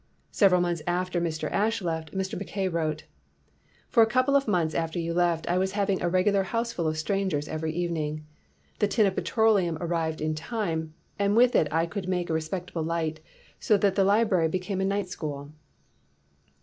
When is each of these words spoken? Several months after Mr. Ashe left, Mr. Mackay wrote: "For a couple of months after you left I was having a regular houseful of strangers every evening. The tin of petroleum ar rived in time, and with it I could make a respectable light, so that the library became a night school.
Several 0.31 0.59
months 0.61 0.81
after 0.87 1.21
Mr. 1.21 1.47
Ashe 1.51 1.79
left, 1.83 2.11
Mr. 2.11 2.35
Mackay 2.35 2.67
wrote: 2.67 3.03
"For 3.87 4.01
a 4.01 4.07
couple 4.07 4.35
of 4.35 4.47
months 4.47 4.73
after 4.73 4.97
you 4.97 5.13
left 5.13 5.47
I 5.47 5.59
was 5.59 5.73
having 5.73 6.01
a 6.01 6.09
regular 6.09 6.41
houseful 6.41 6.87
of 6.87 6.97
strangers 6.97 7.47
every 7.47 7.71
evening. 7.75 8.25
The 8.79 8.87
tin 8.87 9.05
of 9.05 9.13
petroleum 9.15 9.77
ar 9.79 9.85
rived 9.85 10.19
in 10.19 10.33
time, 10.33 10.95
and 11.19 11.37
with 11.37 11.55
it 11.55 11.67
I 11.71 11.85
could 11.85 12.07
make 12.09 12.31
a 12.31 12.33
respectable 12.33 12.81
light, 12.81 13.19
so 13.59 13.77
that 13.77 13.93
the 13.93 14.03
library 14.03 14.47
became 14.47 14.81
a 14.81 14.85
night 14.85 15.07
school. 15.07 15.51